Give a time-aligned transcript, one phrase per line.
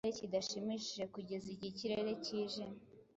[0.03, 2.79] Ikirere kidashimishijekugeza igihe ikirere kijimye